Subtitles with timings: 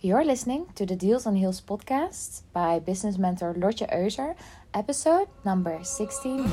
[0.00, 4.36] You're listening to the Deals on Heels podcast by business mentor Lotje Euser,
[4.72, 6.46] episode number 69.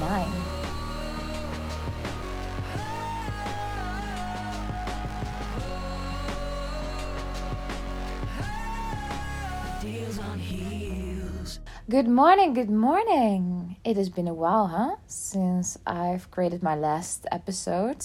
[9.79, 11.59] Deals on Heels.
[11.87, 13.75] Good morning, good morning.
[13.85, 14.95] It has been a while, huh?
[15.05, 18.03] Since I've created my last episode.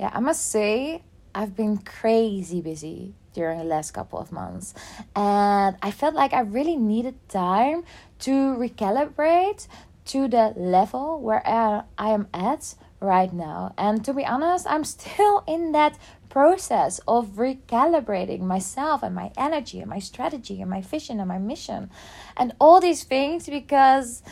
[0.00, 1.02] Yeah, I must say,
[1.34, 4.74] I've been crazy busy during the last couple of months.
[5.16, 7.84] And I felt like I really needed time
[8.20, 9.66] to recalibrate
[10.06, 13.74] to the level where uh, I am at right now.
[13.78, 15.98] And to be honest, I'm still in that
[16.32, 21.36] process of recalibrating myself and my energy and my strategy and my vision and my
[21.36, 21.90] mission
[22.38, 24.22] and all these things because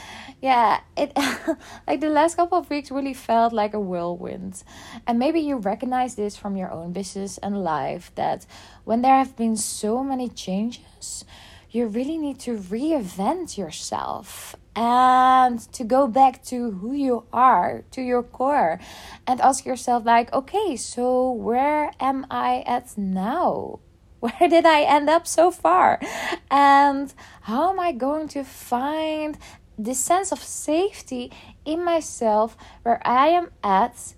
[0.40, 1.12] yeah it
[1.86, 4.62] like the last couple of weeks really felt like a whirlwind.
[5.06, 8.46] And maybe you recognize this from your own business and life that
[8.84, 11.26] when there have been so many changes
[11.70, 18.02] you really need to reinvent yourself and to go back to who you are, to
[18.02, 18.80] your core,
[19.26, 23.80] and ask yourself, like, okay, so where am I at now?
[24.20, 25.98] Where did I end up so far?
[26.50, 27.10] And
[27.42, 29.38] how am I going to find
[29.78, 31.32] this sense of safety
[31.64, 34.14] in myself where I am at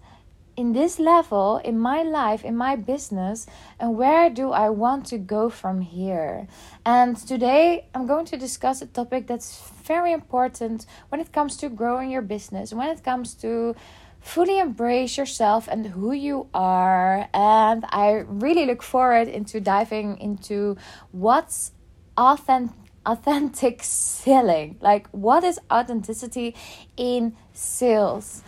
[0.56, 3.46] in this level in my life, in my business,
[3.80, 6.46] and where do I want to go from here?
[6.84, 11.68] And today I'm going to discuss a topic that's very important when it comes to
[11.68, 13.74] growing your business, when it comes to
[14.20, 20.76] fully embrace yourself and who you are and i really look forward into diving into
[21.10, 21.72] what's
[22.16, 24.76] authentic authentic selling.
[24.80, 26.54] Like what is authenticity
[26.96, 28.42] in sales?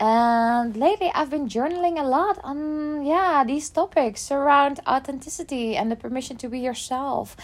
[0.00, 5.96] And lately i've been journaling a lot on yeah these topics around authenticity and the
[5.96, 7.36] permission to be yourself.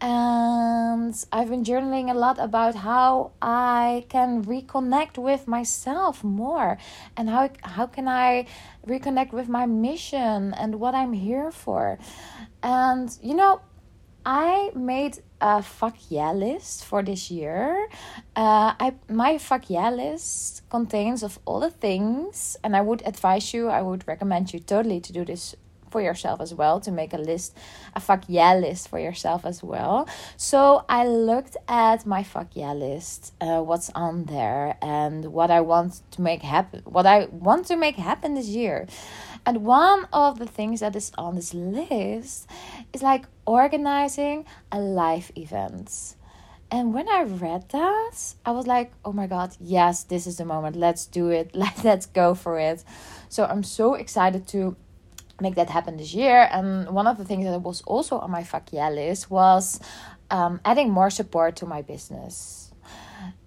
[0.00, 6.78] And i've been journaling a lot about how i can reconnect with myself more
[7.16, 8.46] and how how can i
[8.86, 11.98] reconnect with my mission and what i'm here for.
[12.62, 13.60] And you know
[14.28, 17.88] I made a fuck yeah list for this year.
[18.36, 23.54] Uh, I my fuck yeah list contains of all the things, and I would advise
[23.54, 25.54] you, I would recommend you totally to do this
[25.90, 27.56] for yourself as well to make a list
[27.94, 32.72] a fuck yeah list for yourself as well so i looked at my fuck yeah
[32.72, 37.66] list uh, what's on there and what i want to make happen what i want
[37.66, 38.86] to make happen this year
[39.46, 42.48] and one of the things that is on this list
[42.92, 46.14] is like organizing a live event.
[46.70, 50.44] And when I read that, I was like, oh my God, yes, this is the
[50.44, 50.76] moment.
[50.76, 51.54] Let's do it.
[51.54, 52.84] Let's go for it.
[53.30, 54.76] So I'm so excited to
[55.40, 56.46] make that happen this year.
[56.52, 59.80] And one of the things that was also on my fuck yeah list was
[60.30, 62.68] um, adding more support to my business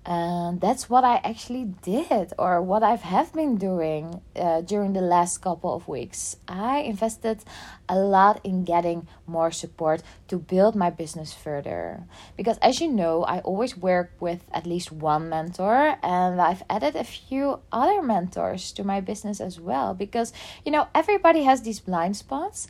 [0.06, 5.02] and that's what I actually did, or what I have been doing uh, during the
[5.02, 6.38] last couple of weeks.
[6.48, 7.44] I invested
[7.88, 12.04] a lot in getting more support to build my business further.
[12.36, 16.96] Because, as you know, I always work with at least one mentor, and I've added
[16.96, 19.94] a few other mentors to my business as well.
[19.94, 20.34] Because,
[20.66, 22.68] you know, everybody has these blind spots,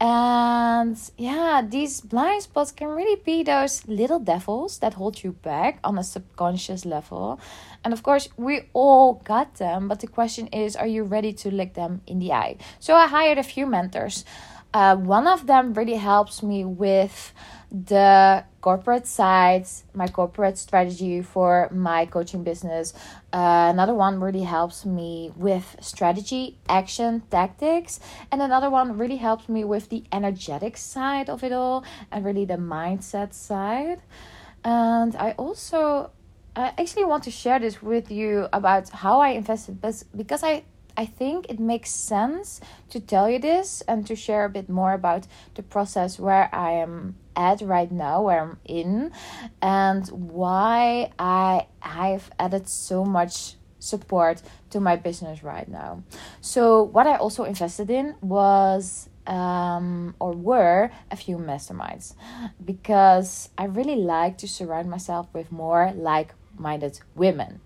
[0.00, 5.78] and yeah, these blind spots can really be those little devils that hold you back
[5.82, 7.40] on a subconscious level.
[7.84, 11.50] And of course, we all got them, but the question is are you ready to
[11.50, 12.56] look them in the eye?
[12.80, 14.24] So I hired a few mentors.
[14.74, 17.32] Uh, one of them really helps me with
[17.70, 22.92] the corporate side, my corporate strategy for my coaching business.
[23.32, 28.00] Uh, another one really helps me with strategy, action, tactics.
[28.32, 32.44] And another one really helps me with the energetic side of it all and really
[32.44, 34.00] the mindset side.
[34.64, 36.10] And I also
[36.56, 39.80] I actually want to share this with you about how I invested
[40.16, 40.62] because I
[40.96, 42.60] I think it makes sense
[42.90, 46.72] to tell you this and to share a bit more about the process where I
[46.72, 49.12] am at right now, where I'm in,
[49.60, 56.02] and why I I've added so much support to my business right now.
[56.40, 62.14] So what I also invested in was um, or were a few masterminds
[62.64, 67.60] because I really like to surround myself with more like minded women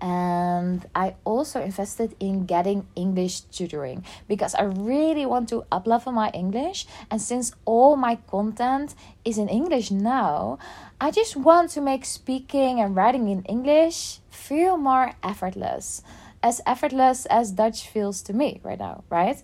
[0.00, 6.30] and I also invested in getting English tutoring because I really want to uplevel my
[6.30, 6.86] English.
[7.10, 8.94] And since all my content
[9.24, 10.58] is in English now,
[11.00, 16.02] I just want to make speaking and writing in English feel more effortless,
[16.42, 19.42] as effortless as Dutch feels to me right now, right?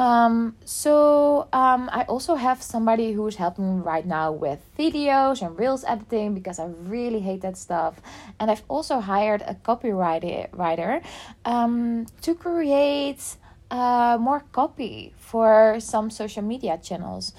[0.00, 5.58] Um, so um, I also have somebody who's helping me right now with videos and
[5.58, 8.00] reels editing because I really hate that stuff.
[8.40, 11.02] And I've also hired a copywriter writer,
[11.44, 13.36] um, to create
[13.70, 17.34] uh, more copy for some social media channels.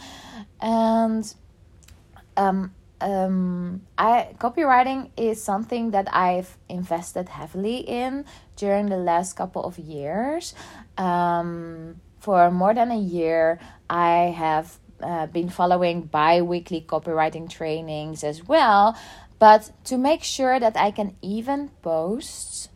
[0.61, 1.33] And
[2.37, 8.23] um, um, I copywriting is something that I've invested heavily in
[8.55, 10.53] during the last couple of years.
[10.95, 13.59] Um, for more than a year,
[13.89, 18.95] I have uh, been following bi weekly copywriting trainings as well.
[19.39, 22.69] But to make sure that I can even post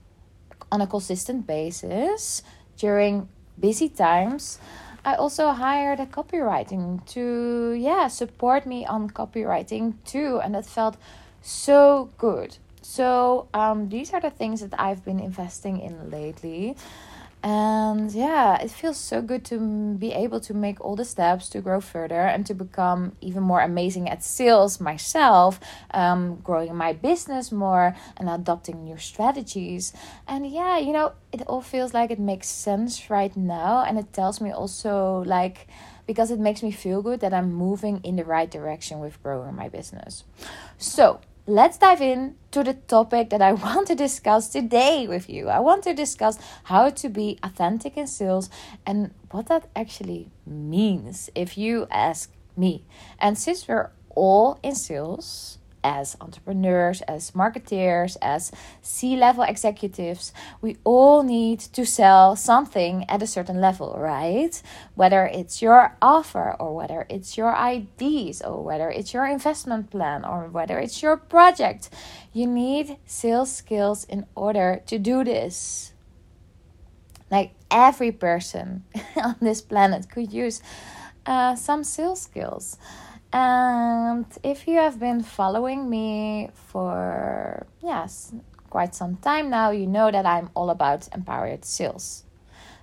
[0.71, 2.42] on a consistent basis
[2.75, 4.57] during busy times,
[5.06, 10.98] I also hired a copywriting to yeah support me on copywriting too, and that felt
[11.44, 12.57] so good.
[12.81, 16.75] So um, these are the things that I've been investing in lately
[17.45, 19.59] and yeah it feels so good to
[20.00, 23.62] be able to make all the steps to grow further and to become even more
[23.62, 25.59] amazing at sales myself
[25.92, 29.94] um, growing my business more and adopting new strategies.
[30.27, 33.83] And yeah you know it all feels like it makes sense right now.
[33.83, 35.68] And it tells me also like
[36.07, 39.56] because it makes me feel good that i'm moving in the right direction with growing
[39.56, 40.24] my business.
[40.80, 45.50] So let's dive in to the topic that I want to discuss today with you.
[45.50, 48.50] I want to discuss how to be authentic in sales
[48.86, 52.86] and what that actually means if you ask me.
[53.19, 58.52] And since we're all in sales, as entrepreneurs, as marketeers, as
[58.82, 64.60] C level executives, we all need to sell something at a certain level, right?
[64.96, 70.26] Whether it's your offer, or whether it's your ideas, or whether it's your investment plan,
[70.26, 71.92] or whether it's your project,
[72.34, 75.94] you need sales skills in order to do this.
[77.30, 78.86] Like every person
[79.24, 80.64] on this planet could use
[81.28, 82.78] uh, some sales skills.
[83.36, 88.32] And if you have been following me for, yes,
[88.70, 92.24] quite some time now, you know that I'm all about empowered sales.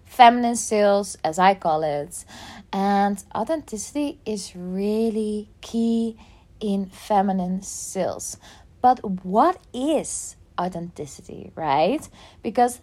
[0.04, 2.26] Feminine sales, as I call it.
[2.70, 6.18] And authenticity is really key
[6.60, 8.36] in feminine sales.
[8.82, 12.06] But what is authenticity, right?
[12.42, 12.82] Because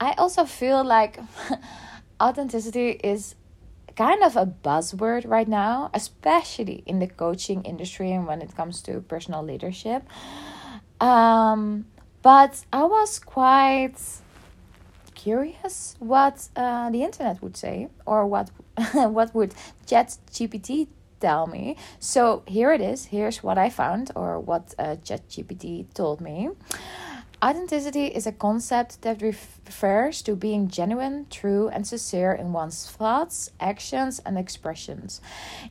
[0.00, 1.20] I also feel like
[2.22, 3.34] authenticity is
[4.00, 8.80] kind of a buzzword right now, especially in the coaching industry and when it comes
[8.80, 10.02] to personal leadership.
[11.02, 11.84] Um,
[12.22, 13.98] but I was quite
[15.14, 18.50] curious what uh, the internet would say or what
[18.94, 19.54] what would
[19.86, 20.88] Chat GPT
[21.20, 21.76] tell me.
[21.98, 23.04] So here it is.
[23.04, 26.48] Here's what I found or what uh, Chat GPT told me.
[27.42, 33.50] Authenticity is a concept that refers to being genuine, true, and sincere in one's thoughts,
[33.58, 35.22] actions, and expressions.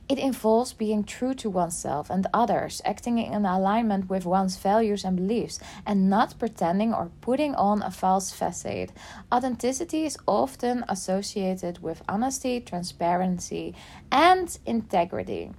[0.08, 5.16] It involves being true to oneself and others, acting in alignment with one's values and
[5.16, 8.90] beliefs, and not pretending or putting on a false facade.
[9.32, 13.76] Authenticity is often associated with honesty, transparency,
[14.10, 15.52] and integrity.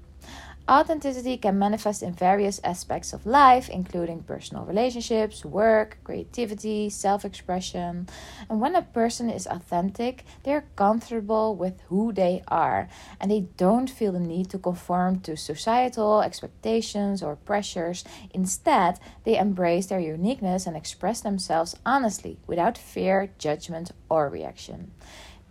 [0.69, 8.07] Authenticity can manifest in various aspects of life, including personal relationships, work, creativity, self expression.
[8.47, 12.87] And when a person is authentic, they're comfortable with who they are
[13.19, 18.03] and they don't feel the need to conform to societal expectations or pressures.
[18.31, 24.91] Instead, they embrace their uniqueness and express themselves honestly without fear, judgment, or reaction.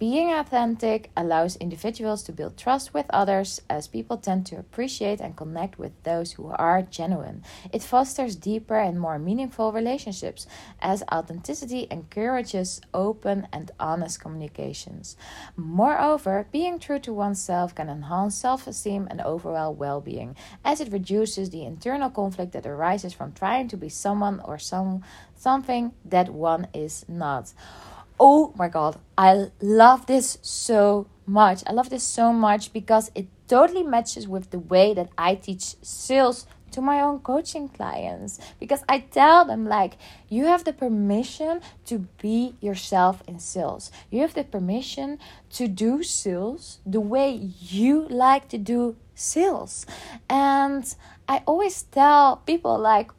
[0.01, 5.37] Being authentic allows individuals to build trust with others as people tend to appreciate and
[5.37, 7.43] connect with those who are genuine.
[7.71, 10.47] It fosters deeper and more meaningful relationships
[10.81, 15.19] as authenticity encourages open and honest communications.
[15.55, 20.91] Moreover, being true to oneself can enhance self esteem and overall well being as it
[20.91, 25.05] reduces the internal conflict that arises from trying to be someone or some,
[25.37, 27.53] something that one is not
[28.21, 31.65] oh my god, I love this so much.
[31.67, 35.75] I love this so much because it totally matches with the way that I teach
[35.83, 39.97] sales to my own coaching clients because I tell them like
[40.29, 43.91] you have the permission to be yourself in sales.
[44.11, 45.19] You have the permission
[45.55, 49.87] to do sales the way you like to do sales.
[50.29, 50.95] And
[51.29, 53.11] I always tell people like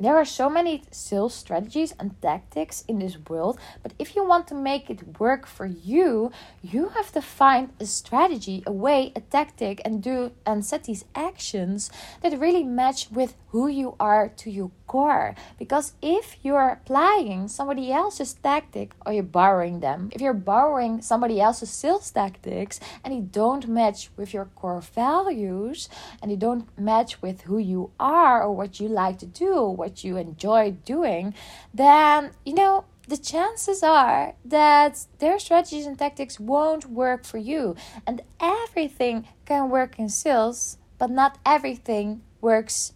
[0.00, 4.48] there are so many sales strategies and tactics in this world, but if you want
[4.48, 9.20] to make it work for you, you have to find a strategy, a way, a
[9.20, 11.90] tactic, and do and set these actions
[12.22, 15.34] that really match with who you are to your core.
[15.58, 21.40] Because if you're applying somebody else's tactic or you're borrowing them, if you're borrowing somebody
[21.40, 25.88] else's sales tactics and they don't match with your core values
[26.22, 30.04] and they don't match with who you are or what you like to do, what
[30.04, 31.34] you enjoy doing,
[31.74, 37.74] then you know the chances are that their strategies and tactics won't work for you.
[38.06, 42.92] And everything can work in sales, but not everything works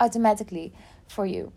[0.00, 0.72] automatically
[1.08, 1.52] for you.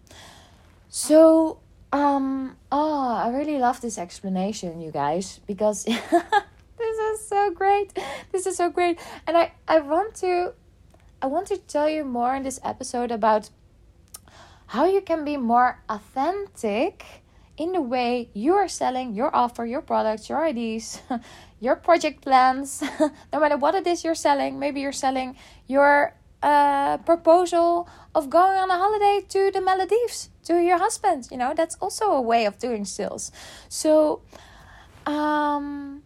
[0.90, 1.60] So,
[1.92, 5.84] um, oh, I really love this explanation, you guys, because
[6.78, 7.98] this is so great.
[8.32, 9.00] This is so great.
[9.26, 10.54] And I, I want to
[11.22, 13.50] I want to tell you more in this episode about
[14.68, 17.24] how you can be more authentic
[17.58, 21.02] in the way you are selling your offer, your products, your ideas,
[21.60, 22.84] your project plans,
[23.34, 24.60] no matter what it is you're selling.
[24.60, 26.14] Maybe you're selling your
[26.44, 31.28] uh, proposal of going on a holiday to the Maldives to your husband.
[31.32, 33.32] You know, that's also a way of doing sales.
[33.70, 34.22] So,
[35.06, 36.04] um,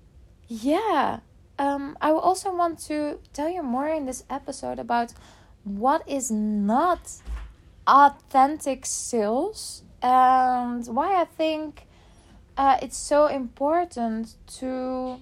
[0.48, 1.20] yeah,
[1.60, 5.14] um, I also want to tell you more in this episode about
[5.64, 7.12] what is not
[7.88, 11.86] authentic sales and why I think
[12.58, 15.22] uh, it's so important to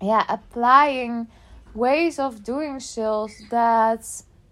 [0.00, 1.28] yeah applying
[1.78, 4.04] ways of doing sales that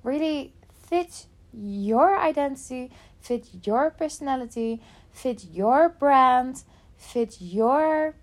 [0.02, 0.52] really
[0.88, 2.90] fit your identity,
[3.20, 4.80] fit your personality,
[5.12, 6.62] fit your brand,
[6.96, 8.14] fit your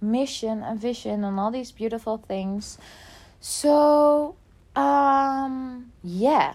[0.00, 2.78] mission and vision and all these beautiful things.
[3.40, 4.36] So,
[4.74, 6.54] um, yeah,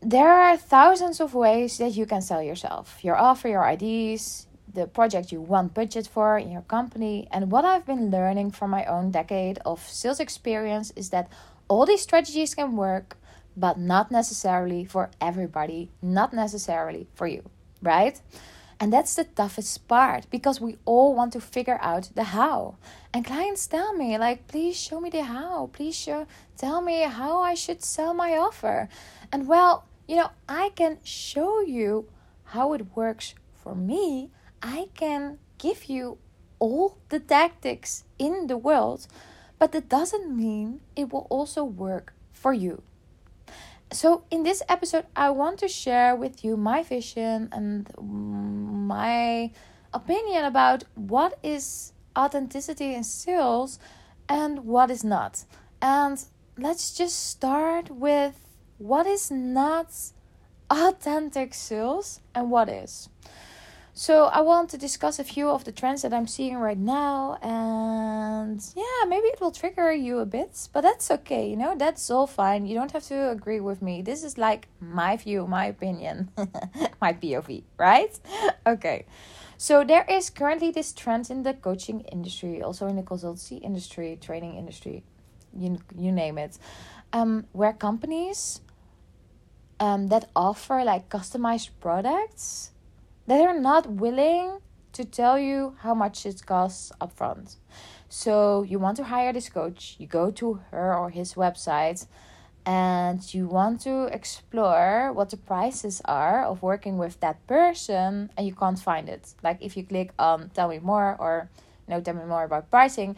[0.00, 4.86] there are thousands of ways that you can sell yourself your offer, your ideas, the
[4.86, 7.28] project you want budget for in your company.
[7.30, 11.30] And what I've been learning from my own decade of sales experience is that
[11.68, 13.16] all these strategies can work,
[13.56, 17.42] but not necessarily for everybody, not necessarily for you,
[17.80, 18.20] right?
[18.80, 22.76] And that's the toughest part because we all want to figure out the how.
[23.12, 25.70] And clients tell me, like, please show me the how.
[25.72, 26.26] Please show,
[26.56, 28.88] tell me how I should sell my offer.
[29.30, 32.08] And well, you know, I can show you
[32.44, 34.30] how it works for me.
[34.64, 36.16] I can give you
[36.58, 39.06] all the tactics in the world,
[39.58, 42.82] but that doesn't mean it will also work for you.
[43.92, 49.52] So, in this episode, I want to share with you my vision and mm, my
[49.92, 53.78] opinion about what is authenticity in sales
[54.30, 55.44] and what is not.
[55.82, 56.24] And
[56.56, 58.40] let's just start with
[58.78, 59.92] what is not
[60.70, 63.10] authentic sales and what is.
[63.96, 67.38] So, I want to discuss a few of the trends that I'm seeing right now,
[67.40, 72.10] and yeah, maybe it will trigger you a bit, but that's okay, you know, that's
[72.10, 72.66] all fine.
[72.66, 74.02] You don't have to agree with me.
[74.02, 76.28] This is like my view, my opinion,
[77.00, 78.18] my POV, right?
[78.66, 79.06] okay,
[79.58, 84.18] so there is currently this trend in the coaching industry, also in the consultancy industry,
[84.20, 85.04] training industry,
[85.56, 86.58] you, you name it,
[87.12, 88.60] um, where companies
[89.78, 92.72] um, that offer like customized products
[93.26, 94.58] they are not willing
[94.92, 97.56] to tell you how much it costs upfront.
[98.08, 102.06] So you want to hire this coach, you go to her or his website
[102.64, 108.46] and you want to explore what the prices are of working with that person and
[108.46, 109.34] you can't find it.
[109.42, 111.50] Like if you click on tell me more or
[111.88, 113.16] you know tell me more about pricing,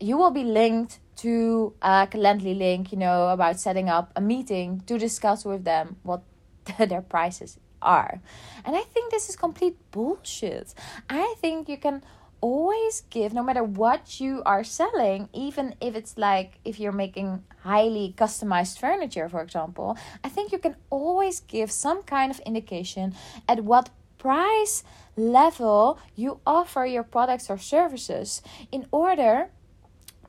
[0.00, 4.82] you will be linked to a Calendly link, you know, about setting up a meeting
[4.86, 6.22] to discuss with them what
[6.78, 8.20] their prices are.
[8.64, 10.74] And I think this is complete bullshit.
[11.08, 12.02] I think you can
[12.40, 17.42] always give no matter what you are selling even if it's like if you're making
[17.62, 23.12] highly customized furniture for example i think you can always give some kind of indication
[23.48, 24.84] at what price
[25.16, 29.50] level you offer your products or services in order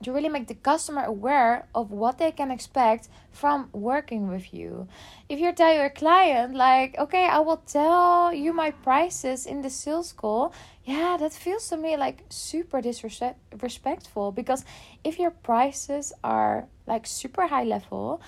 [0.03, 4.87] to really make the customer aware of what they can expect from working with you.
[5.27, 9.69] If you tell your client, like, okay, I will tell you my prices in the
[9.69, 10.53] sales call,
[10.85, 14.65] yeah, that feels to me like super disrespectful because
[15.03, 18.21] if your prices are like super high level,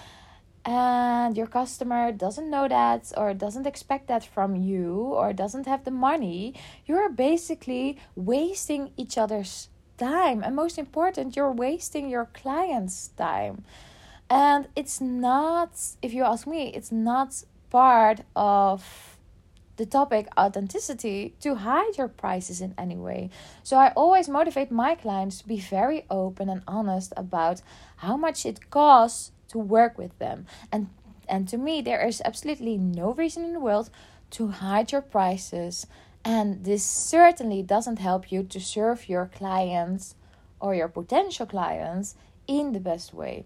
[0.63, 5.83] and your customer doesn't know that or doesn't expect that from you or doesn't have
[5.85, 6.53] the money,
[6.85, 9.69] you're basically wasting each other's
[10.01, 10.43] time.
[10.43, 13.63] And most important, you're wasting your client's time.
[14.29, 19.11] And it's not, if you ask me, it's not part of
[19.77, 23.29] the topic authenticity to hide your prices in any way.
[23.63, 27.61] So I always motivate my clients to be very open and honest about
[27.97, 30.45] how much it costs to work with them.
[30.71, 30.89] And
[31.27, 33.89] and to me there is absolutely no reason in the world
[34.31, 35.87] to hide your prices.
[36.23, 40.15] And this certainly doesn't help you to serve your clients
[40.59, 42.15] or your potential clients
[42.47, 43.45] in the best way.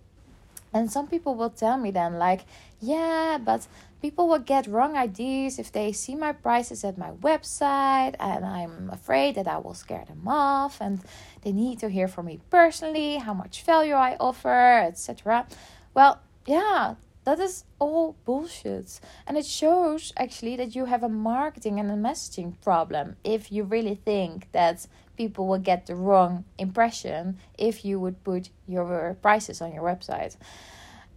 [0.73, 2.41] And some people will tell me then, like,
[2.81, 3.65] yeah, but
[4.01, 8.89] people will get wrong ideas if they see my prices at my website, and I'm
[8.89, 10.99] afraid that I will scare them off, and
[11.43, 15.47] they need to hear from me personally how much value I offer, etc.
[15.93, 18.99] Well, yeah, that is all bullshit.
[19.27, 23.63] And it shows actually that you have a marketing and a messaging problem if you
[23.63, 29.61] really think that people will get the wrong impression if you would put your prices
[29.61, 30.37] on your website.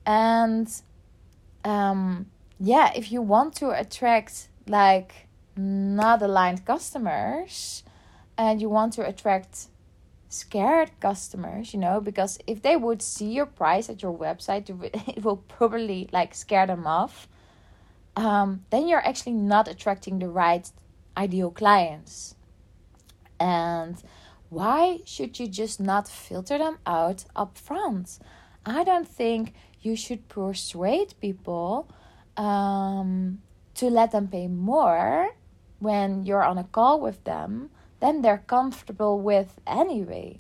[0.06, 0.68] And
[1.64, 2.26] um,
[2.58, 7.82] yeah, if you want to attract like not aligned customers
[8.36, 9.66] and you want to attract
[10.28, 14.68] scared customers, you know, because if they would see your price at your website,
[15.08, 17.28] it will probably like scare them off.
[18.16, 20.70] Um, then you're actually not attracting the right
[21.16, 22.34] ideal clients.
[23.40, 23.96] And
[24.48, 28.18] why should you just not filter them out up front?
[28.66, 31.88] I don't think you should persuade people
[32.36, 33.40] um,
[33.74, 35.30] to let them pay more
[35.78, 40.38] when you're on a call with them then they're comfortable with anyway.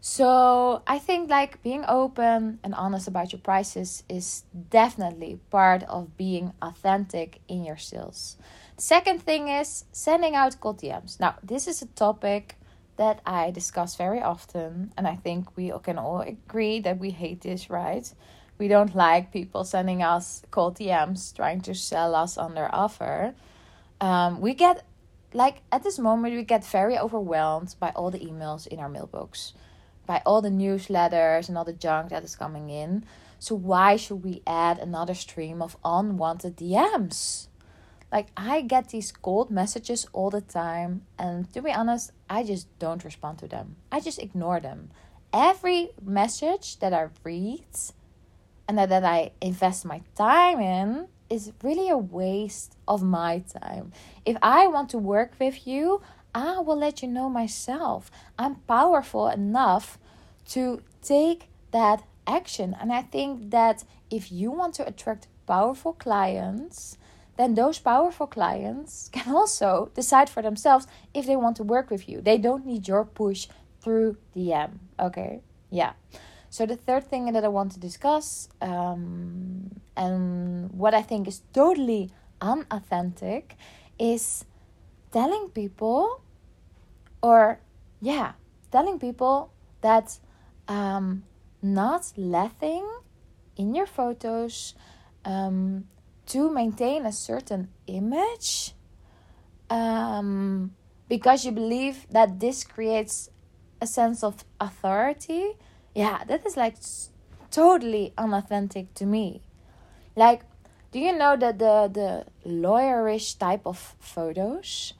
[0.00, 6.14] So I think like being open and honest about your prices is definitely part of
[6.18, 8.36] being authentic in your sales.
[8.76, 11.18] Second thing is sending out cold DMs.
[11.18, 12.56] Now, this is a topic
[12.96, 17.40] that I discuss very often, and I think we can all agree that we hate
[17.40, 18.12] this, right?
[18.58, 23.34] We don't like people sending us cold DMs trying to sell us on their offer.
[24.00, 24.84] Um, we get
[25.34, 29.52] like at this moment we get very overwhelmed by all the emails in our mailbox
[30.06, 33.04] by all the newsletters and all the junk that is coming in.
[33.38, 37.48] So why should we add another stream of unwanted dms
[38.10, 42.66] like i get these cold messages all the time and to be honest i just
[42.78, 43.76] don't respond to them.
[43.92, 44.90] I just ignore them.
[45.32, 47.66] Every message that i read
[48.66, 53.92] and that, that i invest my time in is really a waste of my time.
[54.24, 56.00] If I want to work with you,
[56.32, 58.10] I will let you know myself.
[58.38, 59.98] I'm powerful enough
[60.50, 62.76] to take that action.
[62.80, 66.98] And I think that if you want to attract powerful clients,
[67.36, 72.08] then those powerful clients can also decide for themselves if they want to work with
[72.08, 72.20] you.
[72.20, 73.48] They don't need your push
[73.80, 74.78] through DM.
[75.00, 75.40] Okay?
[75.70, 75.94] Yeah.
[76.54, 81.42] So, the third thing that I want to discuss, um, and what I think is
[81.52, 83.56] totally unauthentic,
[83.98, 84.44] is
[85.10, 86.22] telling people,
[87.20, 87.58] or
[88.00, 88.34] yeah,
[88.70, 90.20] telling people that
[90.68, 91.24] um,
[91.60, 92.86] not laughing
[93.56, 94.76] in your photos
[95.24, 95.88] um,
[96.26, 98.74] to maintain a certain image
[99.70, 100.70] um,
[101.08, 103.28] because you believe that this creates
[103.80, 105.56] a sense of authority
[105.94, 106.76] yeah, that is like
[107.50, 109.42] totally unauthentic to me.
[110.16, 110.42] Like,
[110.92, 114.94] do you know that the the lawyerish type of photos,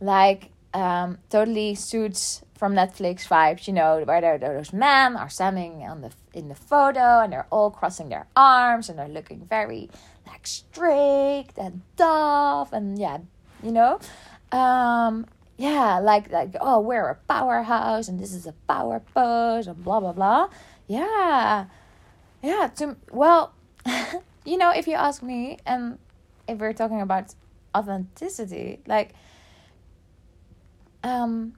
[0.00, 6.02] like um, totally suits from Netflix vibes, you know, where those men are standing on
[6.02, 9.90] the in the photo and they're all crossing their arms and they're looking very
[10.26, 13.18] like strict and tough and yeah,
[13.62, 13.98] you know.
[14.52, 15.26] Um,
[15.60, 20.00] yeah, like like oh, we're a powerhouse and this is a power pose and blah
[20.00, 20.48] blah blah.
[20.86, 21.66] Yeah,
[22.42, 22.70] yeah.
[22.76, 23.52] To well,
[24.46, 25.98] you know, if you ask me, and
[26.48, 27.34] if we're talking about
[27.76, 29.12] authenticity, like
[31.04, 31.52] um,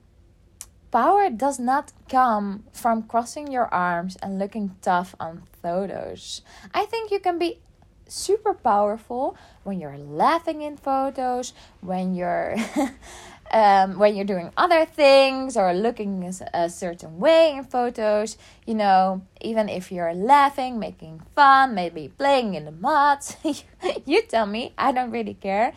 [0.90, 6.42] power does not come from crossing your arms and looking tough on photos.
[6.74, 7.60] I think you can be
[8.08, 12.56] super powerful when you're laughing in photos, when you're
[13.50, 19.22] um, when you're doing other things or looking a certain way in photos, you know,
[19.40, 23.18] even if you're laughing, making fun, maybe playing in the mud,
[24.06, 25.74] you tell me, I don't really care.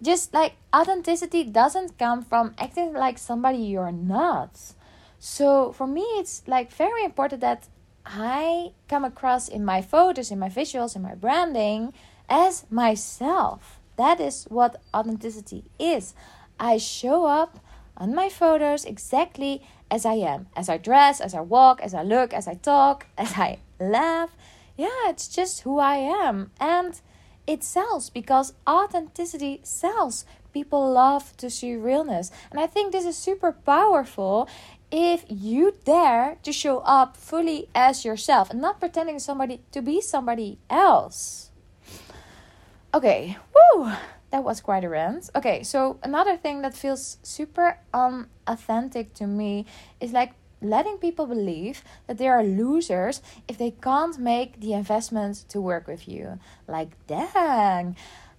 [0.00, 4.58] Just like authenticity doesn't come from acting like somebody you're not.
[5.18, 7.68] So for me, it's like very important that
[8.04, 11.92] I come across in my photos, in my visuals, in my branding
[12.28, 13.78] as myself.
[13.96, 16.14] That is what authenticity is.
[16.58, 17.58] I show up
[17.96, 22.02] on my photos exactly as I am, as I dress, as I walk, as I
[22.02, 24.30] look, as I talk, as I laugh.
[24.76, 26.50] Yeah, it's just who I am.
[26.58, 27.00] And
[27.46, 30.24] it sells because authenticity sells.
[30.52, 32.30] People love to see realness.
[32.50, 34.48] And I think this is super powerful
[34.90, 40.00] if you dare to show up fully as yourself and not pretending somebody to be
[40.00, 41.50] somebody else.
[42.94, 43.92] Okay, woo!
[44.32, 45.28] That was quite a rant.
[45.36, 49.66] Okay, so another thing that feels super um, unauthentic to me
[50.00, 55.44] is like letting people believe that they are losers if they can't make the investment
[55.50, 56.38] to work with you.
[56.66, 57.94] Like, dang,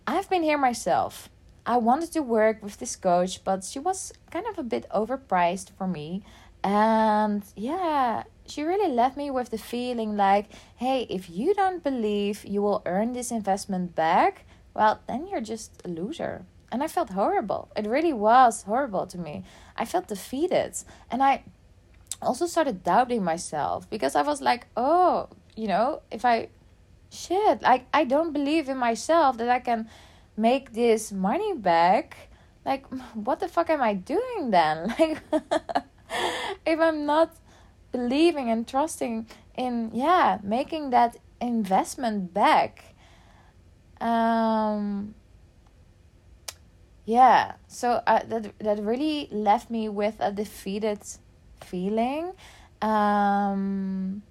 [0.08, 1.30] I've been here myself.
[1.64, 5.70] I wanted to work with this coach, but she was kind of a bit overpriced
[5.78, 6.24] for me.
[6.64, 12.46] And yeah, she really left me with the feeling like, hey, if you don't believe
[12.46, 16.46] you will earn this investment back, well, then you're just a loser.
[16.72, 17.70] And I felt horrible.
[17.76, 19.44] It really was horrible to me.
[19.78, 20.76] I felt defeated.
[21.12, 21.44] And I
[22.22, 26.50] also started doubting myself because I was like, oh, you know, if I
[27.12, 29.88] shit, like I don't believe in myself that I can
[30.36, 32.30] make this money back.
[32.66, 34.96] Like, what the fuck am I doing then?
[35.00, 35.22] Like,
[36.66, 37.36] if I'm not
[37.92, 42.93] believing and trusting in, yeah, making that investment back.
[44.04, 45.16] Um,
[47.06, 51.00] yeah, so uh, that that really left me with a defeated
[51.64, 52.34] feeling.
[52.82, 54.24] Um,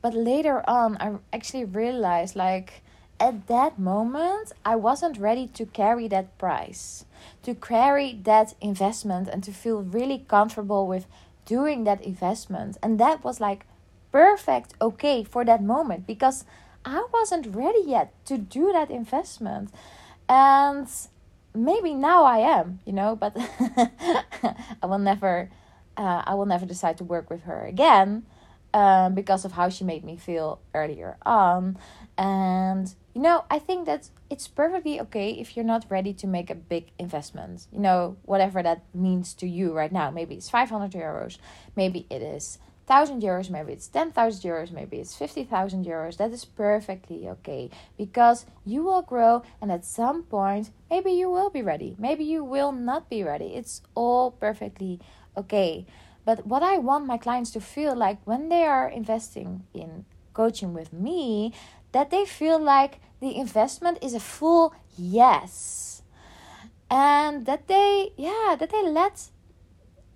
[0.00, 2.82] but later on, I actually realized like
[3.18, 7.04] at that moment, I wasn't ready to carry that price,
[7.42, 11.06] to carry that investment, and to feel really comfortable with
[11.46, 12.76] doing that investment.
[12.80, 13.66] And that was like
[14.12, 16.44] perfect, okay for that moment because
[16.86, 19.70] I wasn't ready yet to do that investment.
[20.28, 20.88] And
[21.52, 23.36] maybe now I am, you know, but
[24.82, 25.50] I will never
[25.96, 28.24] uh, I will never decide to work with her again
[28.74, 31.78] um, because of how she made me feel earlier on.
[32.18, 36.50] And, you know, I think that it's perfectly okay if you're not ready to make
[36.50, 37.66] a big investment.
[37.72, 40.10] You know, whatever that means to you right now.
[40.10, 41.38] Maybe it's 500 euros,
[41.74, 46.16] maybe it is 1000 euros, maybe it's 10,000 euros, maybe it's 50,000 euros.
[46.18, 47.68] That is perfectly okay
[47.98, 52.44] because you will grow, and at some point, maybe you will be ready, maybe you
[52.44, 53.56] will not be ready.
[53.56, 55.00] It's all perfectly
[55.36, 55.84] okay.
[56.24, 60.72] But what I want my clients to feel like when they are investing in coaching
[60.72, 61.52] with me,
[61.92, 66.02] that they feel like the investment is a full yes.
[66.88, 69.30] And that they, yeah, that they let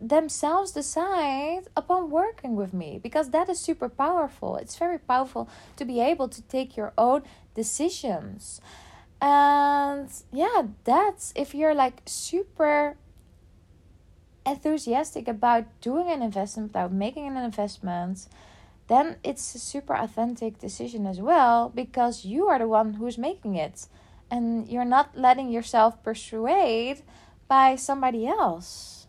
[0.01, 4.57] themselves decide upon working with me because that is super powerful.
[4.57, 7.23] It's very powerful to be able to take your own
[7.55, 8.61] decisions.
[9.21, 12.97] And yeah, that's if you're like super
[14.47, 18.27] enthusiastic about doing an investment, about making an investment,
[18.89, 23.57] then it's a super authentic decision as well because you are the one who's making
[23.57, 23.87] it.
[24.31, 27.03] And you're not letting yourself persuade
[27.49, 29.00] by somebody else.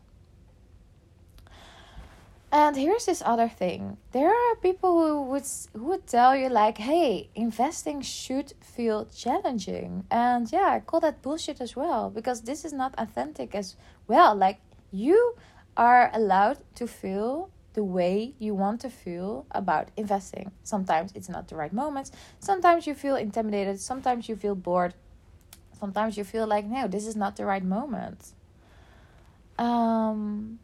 [2.53, 3.97] And here's this other thing.
[4.11, 10.05] There are people who would who would tell you like, "Hey, investing should feel challenging."
[10.11, 14.35] And yeah, I call that bullshit as well because this is not authentic as well.
[14.35, 14.59] Like
[14.91, 15.35] you
[15.77, 20.51] are allowed to feel the way you want to feel about investing.
[20.63, 22.11] Sometimes it's not the right moment.
[22.39, 23.79] Sometimes you feel intimidated.
[23.79, 24.93] Sometimes you feel bored.
[25.79, 28.33] Sometimes you feel like, no, this is not the right moment.
[29.57, 30.59] Um,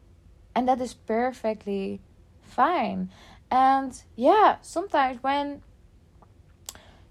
[0.58, 2.00] and that is perfectly
[2.42, 3.08] fine.
[3.48, 5.62] And yeah, sometimes when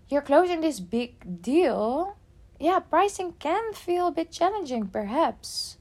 [0.10, 2.17] you're closing this big deal,
[2.60, 5.77] yeah, pricing can feel a bit challenging, perhaps.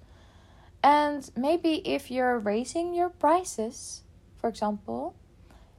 [0.81, 4.05] And maybe if you're raising your prices,
[4.39, 5.17] for example,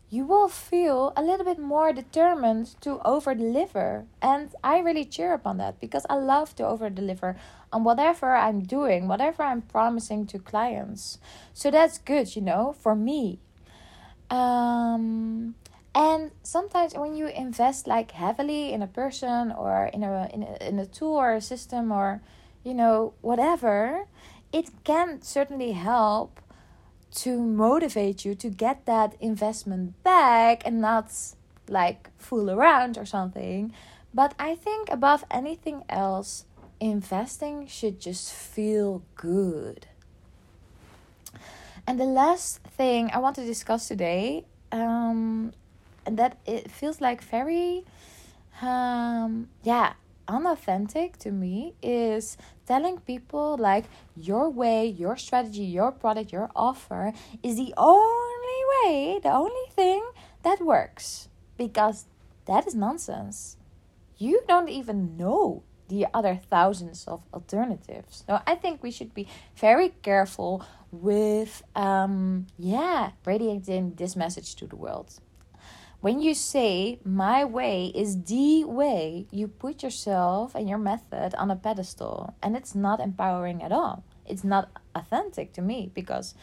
[0.09, 4.07] you will feel a little bit more determined to over deliver.
[4.21, 7.37] And I really cheer upon that because I love to over deliver
[7.71, 11.17] on whatever I'm doing, whatever I'm promising to clients.
[11.53, 13.39] So that's good, you know, for me.
[14.29, 15.55] Um,
[15.93, 20.67] and sometimes when you invest like heavily in a person or in a in a,
[20.67, 22.21] in a tool or a system or
[22.63, 24.05] you know whatever,
[24.51, 26.39] it can certainly help
[27.09, 31.11] to motivate you to get that investment back and not
[31.69, 33.73] like fool around or something.
[34.13, 36.45] But I think above anything else,
[36.79, 39.87] investing should just feel good.
[41.85, 45.53] And the last thing I want to discuss today, um,
[46.05, 47.85] and that it feels like very,
[48.61, 49.93] um, yeah,
[50.27, 53.85] unauthentic to me is telling people like
[54.15, 60.05] your way, your strategy, your product, your offer is the only way, the only thing
[60.43, 62.05] that works because
[62.45, 63.57] that is nonsense.
[64.19, 68.23] you don't even know the other thousands of alternatives.
[68.27, 74.67] So I think we should be very careful with, um, yeah, radiating this message to
[74.67, 75.19] the world.
[75.99, 81.49] When you say my way is the way, you put yourself and your method on
[81.49, 84.03] a pedestal, and it's not empowering at all.
[84.25, 86.35] It's not authentic to me because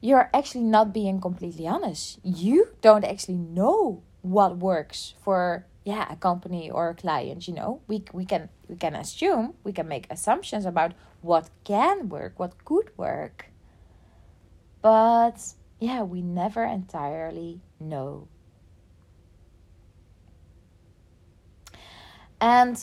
[0.00, 2.20] you're actually not being completely honest.
[2.22, 7.80] You don't actually know what works for yeah a company or a client you know
[7.88, 12.52] we we can we can assume we can make assumptions about what can work what
[12.64, 13.46] could work.
[14.82, 15.38] But
[15.80, 18.28] yeah we never entirely know.
[22.40, 22.76] And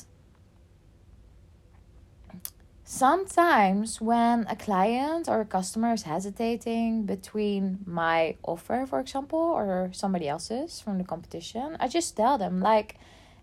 [2.96, 9.90] sometimes when a client or a customer is hesitating between my offer for example or
[9.92, 12.96] somebody else's from the competition i just tell them like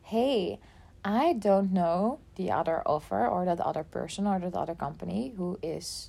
[0.05, 0.59] hey
[1.05, 5.59] i don't know the other offer or that other person or that other company who
[5.63, 6.09] is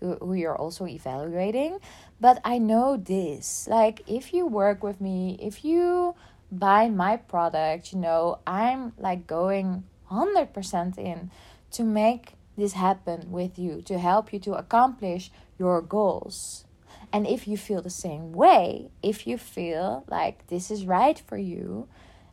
[0.00, 1.78] who, you're also evaluating
[2.18, 3.68] but i know this.
[3.68, 6.14] Like if you work with me if you
[6.50, 11.30] buy my product you know i'm like going 100% in
[11.72, 16.66] to make this happen with you to help you to accomplish your goals.
[17.12, 21.38] And if you feel the same way, if you feel like this is right for
[21.38, 21.88] you,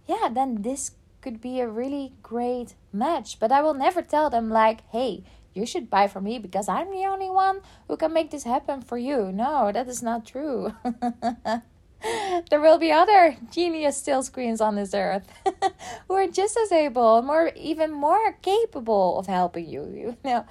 [0.06, 3.40] yeah, then this could be a really great match.
[3.40, 6.92] But I will never tell them, like, hey, you should buy from me because I'm
[6.92, 9.32] the only one who can make this happen for you.
[9.32, 10.74] No, that is not true.
[12.50, 15.28] there will be other genius still screens on this earth
[16.08, 19.84] who are just as able, more even more capable of helping you.
[19.96, 20.46] You know,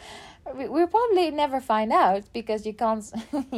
[0.55, 3.11] we'll probably never find out because you can't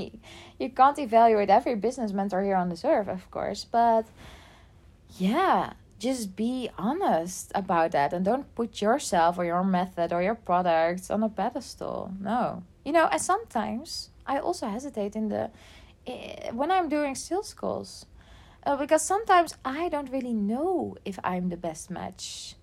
[0.59, 3.65] you can't evaluate every business mentor here on this earth, of course.
[3.65, 4.07] But
[5.19, 10.35] yeah, just be honest about that and don't put yourself or your method or your
[10.35, 12.13] products on a pedestal.
[12.21, 15.51] No, you know, and sometimes I also hesitate in the
[16.53, 18.07] when I'm doing sales calls.
[18.65, 22.57] Uh, because sometimes I don't really know if I'm the best match.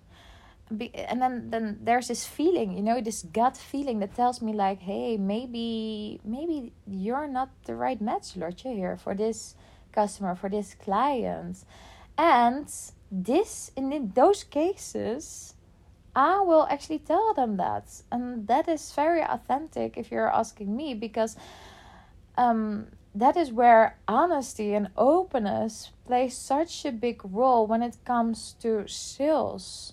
[0.74, 4.52] Be- and then, then there's this feeling, you know, this gut feeling that tells me
[4.52, 9.54] like, hey, maybe maybe you're not the right match, Lotje, here for this
[9.92, 11.64] customer, for this client.
[12.18, 12.70] And
[13.10, 15.54] this in those cases,
[16.14, 18.02] I will actually tell them that.
[18.12, 21.36] And that is very authentic if you're asking me, because
[22.36, 28.56] um that is where honesty and openness play such a big role when it comes
[28.60, 29.92] to sales.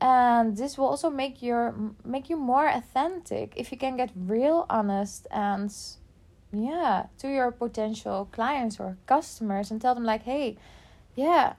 [0.00, 4.66] And this will also make your make you more authentic if you can get real
[4.70, 5.74] honest and
[6.52, 10.56] yeah to your potential clients or customers and tell them like hey
[11.14, 11.52] yeah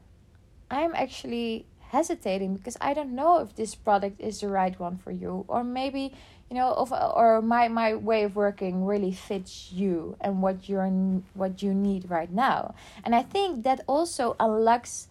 [0.72, 5.12] i'm actually hesitating because i don't know if this product is the right one for
[5.12, 5.46] you.
[5.48, 6.14] Or maybe
[6.50, 10.90] you know of or my my way of working really fits you and what you're
[11.34, 12.74] what you need right now.
[13.04, 15.08] And i think that also unlocks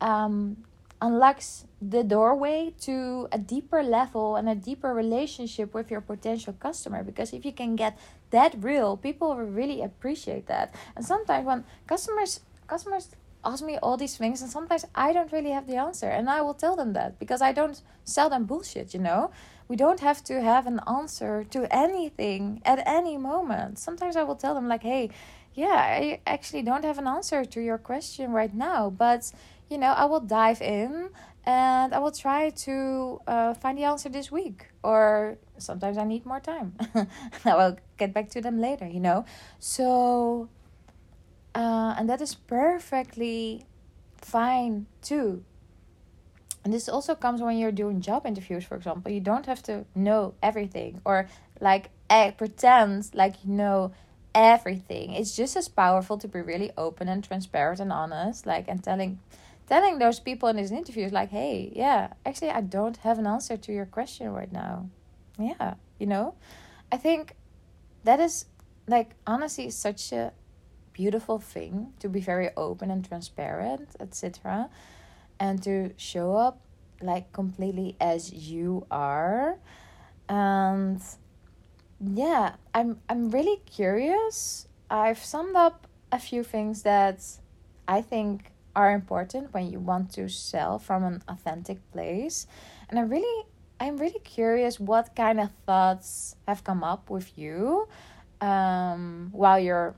[0.00, 0.56] um
[1.02, 7.02] unlocks the doorway to a deeper level and a deeper relationship with your potential customer.
[7.02, 7.98] Because if you can get
[8.30, 10.74] that real people will really appreciate that.
[10.94, 13.08] And sometimes when customers customers
[13.42, 16.06] ask me all these things and sometimes i don't really have the answer.
[16.06, 19.30] And i will tell them that because i don't sell them bullshit you know
[19.70, 23.78] we don't have to have an answer to anything at any moment.
[23.78, 25.10] Sometimes I will tell them, like, hey,
[25.54, 29.30] yeah, I actually don't have an answer to your question right now, but
[29.68, 31.10] you know, I will dive in
[31.46, 34.66] and I will try to uh, find the answer this week.
[34.82, 36.74] Or sometimes I need more time.
[37.44, 39.24] I will get back to them later, you know?
[39.60, 40.48] So,
[41.54, 43.66] uh, and that is perfectly
[44.16, 45.44] fine too
[46.64, 49.10] and this also comes when you're doing job interviews for example.
[49.10, 51.28] You don't have to know everything or
[51.60, 53.92] like eh, pretend like you know
[54.34, 55.12] everything.
[55.12, 59.18] It's just as powerful to be really open and transparent and honest like and telling
[59.68, 63.56] telling those people in these interviews like hey yeah actually i don't have an answer
[63.56, 64.88] to your question right now.
[65.38, 66.34] Yeah you know?
[66.90, 67.36] I think
[68.02, 68.46] that is
[68.88, 70.32] like honesty is such a
[70.92, 74.68] beautiful thing to be very open and transparent etc
[75.40, 76.60] and to show up
[77.02, 79.58] like completely as you are.
[80.28, 81.02] And
[82.02, 84.66] yeah i'm i'm really curious.
[84.90, 87.22] I've summed up a few things that
[87.86, 92.46] i think are important when you want to sell from an authentic place.
[92.88, 93.46] And i really
[93.80, 97.88] i'm really curious what kind of thoughts have come up with you
[98.40, 99.94] um, while you're